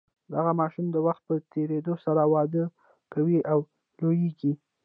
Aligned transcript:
دغه 0.33 0.51
ماشوم 0.59 0.85
د 0.91 0.97
وخت 1.07 1.21
په 1.27 1.35
تیریدو 1.53 1.93
سره 2.05 2.21
وده 2.33 2.63
کوي 3.13 3.39
او 3.51 3.59
لوییږي. 3.99 4.53